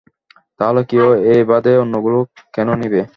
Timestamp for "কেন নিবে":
2.53-3.01